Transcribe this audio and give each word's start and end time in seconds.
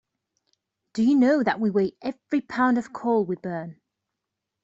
Do 0.93 1.03
you 1.03 1.15
know 1.15 1.43
that 1.43 1.59
we 1.59 1.69
weigh 1.69 1.91
every 2.01 2.41
pound 2.41 2.79
of 2.79 2.91
coal 2.91 3.23
we 3.23 3.35
burn. 3.35 3.79